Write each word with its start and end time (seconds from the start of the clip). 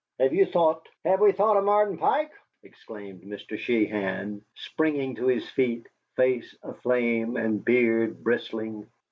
Have 0.19 0.33
you 0.33 0.47
thought" 0.47 0.89
"Have 1.05 1.19
we 1.21 1.31
thought 1.31 1.57
o' 1.57 1.61
Martin 1.61 1.99
Pike?" 1.99 2.31
exclaimed 2.63 3.21
Mr. 3.21 3.55
Sheehan, 3.55 4.43
springing 4.55 5.13
to 5.13 5.27
his 5.27 5.47
feet, 5.51 5.85
face 6.15 6.57
aflame 6.63 7.37
and 7.37 7.63
beard 7.63 8.23
bristling. 8.23 8.87